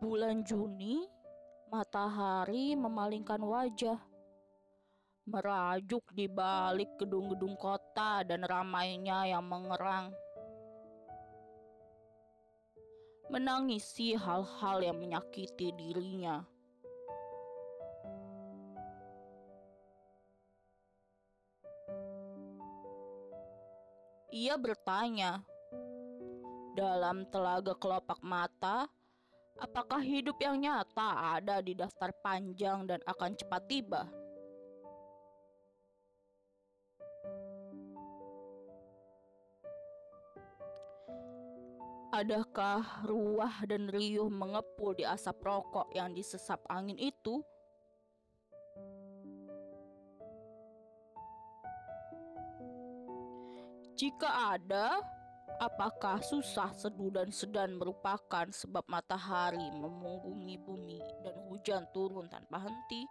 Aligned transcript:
Bulan 0.00 0.40
Juni, 0.48 1.04
matahari 1.68 2.72
memalingkan 2.72 3.36
wajah, 3.36 4.00
merajuk 5.28 6.00
di 6.16 6.24
balik 6.24 6.88
gedung-gedung 6.96 7.52
kota 7.60 8.24
dan 8.24 8.40
ramainya 8.48 9.28
yang 9.28 9.44
mengerang. 9.44 10.08
Menangisi 13.28 14.16
hal-hal 14.16 14.80
yang 14.80 14.96
menyakiti 14.96 15.68
dirinya. 15.76 16.48
Ia 24.32 24.56
bertanya, 24.56 25.44
dalam 26.72 27.28
telaga 27.28 27.76
kelopak 27.76 28.24
mata, 28.24 28.88
apakah 29.60 30.00
hidup 30.00 30.40
yang 30.40 30.56
nyata 30.58 31.36
ada 31.36 31.60
di 31.60 31.76
daftar 31.76 32.10
panjang 32.24 32.88
dan 32.88 33.00
akan 33.04 33.36
cepat 33.36 33.62
tiba? 33.68 34.02
Adakah 42.10 43.06
ruah 43.06 43.62
dan 43.70 43.86
riuh 43.86 44.26
mengepul 44.26 44.98
di 44.98 45.06
asap 45.06 45.46
rokok 45.46 45.86
yang 45.94 46.10
disesap 46.10 46.58
angin 46.66 46.98
itu? 46.98 47.38
Jika 53.94 54.58
ada, 54.58 54.98
apakah 55.58 56.22
susah, 56.22 56.70
seduh, 56.76 57.10
dan 57.10 57.32
sedan 57.34 57.74
merupakan 57.74 58.46
sebab 58.46 58.86
matahari 58.86 59.66
memunggungi 59.74 60.60
bumi 60.62 61.00
dan 61.26 61.34
hujan 61.50 61.82
turun 61.90 62.30
tanpa 62.30 62.62
henti? 62.62 63.08